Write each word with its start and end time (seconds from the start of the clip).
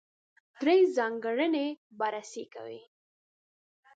درې 0.59 0.77
ځانګړنې 0.95 1.67
بررسي 1.99 2.45
کوي. 2.53 2.81